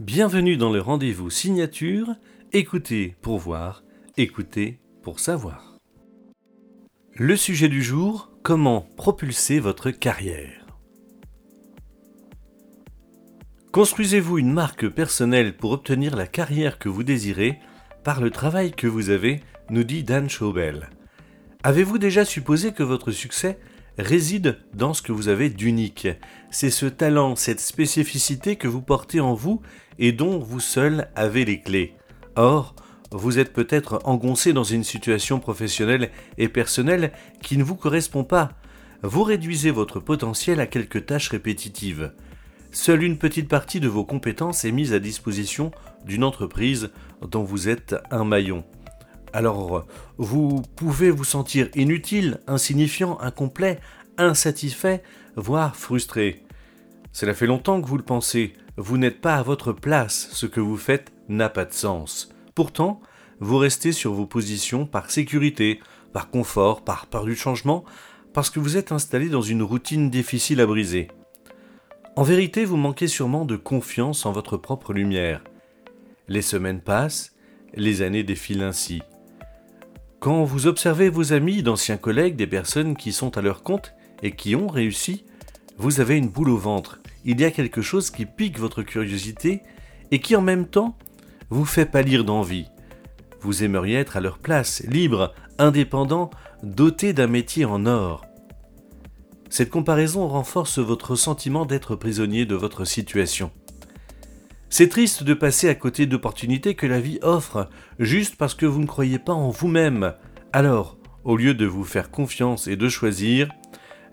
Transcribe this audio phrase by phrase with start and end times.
[0.00, 2.16] Bienvenue dans le rendez-vous signature.
[2.52, 3.82] Écoutez pour voir,
[4.18, 5.78] écoutez pour savoir.
[7.14, 10.66] Le sujet du jour, comment propulser votre carrière?
[13.72, 17.58] Construisez-vous une marque personnelle pour obtenir la carrière que vous désirez
[18.04, 19.40] par le travail que vous avez,
[19.70, 20.90] nous dit Dan Schaubel.
[21.62, 23.58] Avez-vous déjà supposé que votre succès
[23.96, 26.06] réside dans ce que vous avez d'unique?
[26.50, 29.62] C'est ce talent, cette spécificité que vous portez en vous
[29.98, 31.94] et dont vous seul avez les clés.
[32.36, 32.74] Or,
[33.10, 37.12] vous êtes peut-être engoncé dans une situation professionnelle et personnelle
[37.42, 38.52] qui ne vous correspond pas.
[39.02, 42.12] Vous réduisez votre potentiel à quelques tâches répétitives.
[42.72, 45.70] Seule une petite partie de vos compétences est mise à disposition
[46.04, 46.90] d'une entreprise
[47.22, 48.64] dont vous êtes un maillon.
[49.32, 49.86] Alors,
[50.18, 53.80] vous pouvez vous sentir inutile, insignifiant, incomplet,
[54.18, 55.02] insatisfait,
[55.36, 56.45] voire frustré.
[57.16, 60.60] Cela fait longtemps que vous le pensez, vous n'êtes pas à votre place, ce que
[60.60, 62.28] vous faites n'a pas de sens.
[62.54, 63.00] Pourtant,
[63.40, 65.80] vous restez sur vos positions par sécurité,
[66.12, 67.86] par confort, par peur du changement,
[68.34, 71.08] parce que vous êtes installé dans une routine difficile à briser.
[72.16, 75.42] En vérité, vous manquez sûrement de confiance en votre propre lumière.
[76.28, 77.34] Les semaines passent,
[77.72, 79.00] les années défilent ainsi.
[80.20, 84.32] Quand vous observez vos amis, d'anciens collègues, des personnes qui sont à leur compte et
[84.32, 85.24] qui ont réussi,
[85.78, 87.00] vous avez une boule au ventre.
[87.28, 89.62] Il y a quelque chose qui pique votre curiosité
[90.12, 90.96] et qui en même temps
[91.50, 92.66] vous fait pâlir d'envie.
[93.40, 96.30] Vous aimeriez être à leur place, libre, indépendant,
[96.62, 98.24] doté d'un métier en or.
[99.50, 103.50] Cette comparaison renforce votre sentiment d'être prisonnier de votre situation.
[104.70, 108.80] C'est triste de passer à côté d'opportunités que la vie offre, juste parce que vous
[108.80, 110.14] ne croyez pas en vous-même.
[110.52, 113.48] Alors, au lieu de vous faire confiance et de choisir,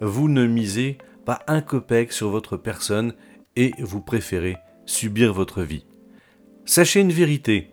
[0.00, 3.14] vous ne misez pas un copec sur votre personne
[3.56, 4.56] et vous préférez
[4.86, 5.86] subir votre vie.
[6.64, 7.70] Sachez une vérité,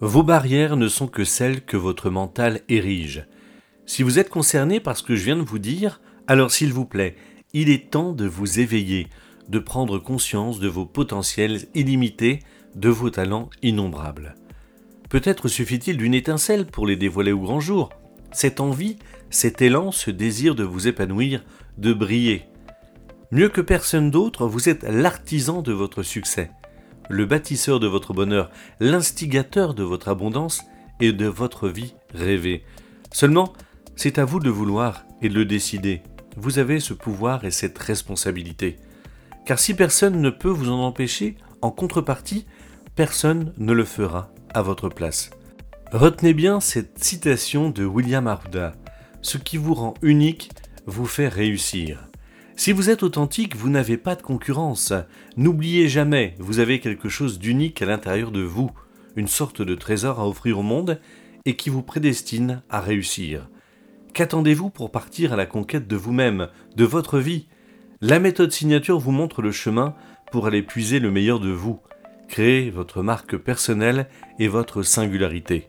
[0.00, 3.26] vos barrières ne sont que celles que votre mental érige.
[3.86, 6.84] Si vous êtes concerné par ce que je viens de vous dire, alors s'il vous
[6.84, 7.16] plaît,
[7.54, 9.08] il est temps de vous éveiller,
[9.48, 12.40] de prendre conscience de vos potentiels illimités,
[12.74, 14.34] de vos talents innombrables.
[15.08, 17.90] Peut-être suffit-il d'une étincelle pour les dévoiler au grand jour.
[18.32, 18.98] Cette envie,
[19.30, 21.44] cet élan, ce désir de vous épanouir,
[21.78, 22.42] de briller.
[23.36, 26.50] Mieux que personne d'autre, vous êtes l'artisan de votre succès,
[27.10, 30.62] le bâtisseur de votre bonheur, l'instigateur de votre abondance
[31.02, 32.64] et de votre vie rêvée.
[33.12, 33.52] Seulement,
[33.94, 36.00] c'est à vous de vouloir et de le décider.
[36.38, 38.78] Vous avez ce pouvoir et cette responsabilité.
[39.44, 42.46] Car si personne ne peut vous en empêcher, en contrepartie,
[42.94, 45.28] personne ne le fera à votre place.
[45.92, 48.72] Retenez bien cette citation de William Arruda.
[49.20, 50.52] Ce qui vous rend unique
[50.86, 52.05] vous fait réussir.
[52.58, 54.94] Si vous êtes authentique, vous n'avez pas de concurrence.
[55.36, 58.70] N'oubliez jamais, vous avez quelque chose d'unique à l'intérieur de vous,
[59.14, 60.98] une sorte de trésor à offrir au monde
[61.44, 63.50] et qui vous prédestine à réussir.
[64.14, 67.46] Qu'attendez-vous pour partir à la conquête de vous-même, de votre vie?
[68.00, 69.94] La méthode signature vous montre le chemin
[70.32, 71.80] pour aller puiser le meilleur de vous,
[72.26, 75.68] créer votre marque personnelle et votre singularité.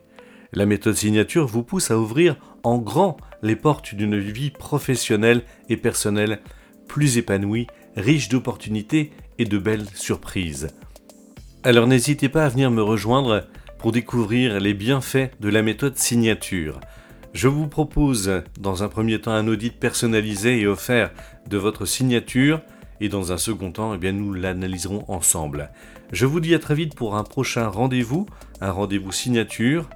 [0.54, 5.76] La méthode signature vous pousse à ouvrir en grand les portes d'une vie professionnelle et
[5.76, 6.40] personnelle
[6.88, 10.68] plus épanouie, riche d'opportunités et de belles surprises.
[11.62, 13.44] Alors n'hésitez pas à venir me rejoindre
[13.78, 16.80] pour découvrir les bienfaits de la méthode signature.
[17.32, 21.10] Je vous propose dans un premier temps un audit personnalisé et offert
[21.48, 22.60] de votre signature
[23.00, 25.70] et dans un second temps, eh bien, nous l'analyserons ensemble.
[26.12, 28.26] Je vous dis à très vite pour un prochain rendez-vous,
[28.60, 29.88] un rendez-vous signature.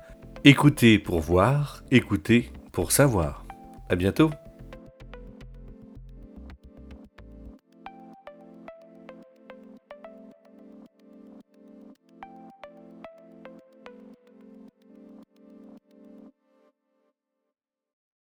[0.45, 3.45] Écoutez pour voir, écoutez pour savoir.
[3.89, 4.31] À bientôt.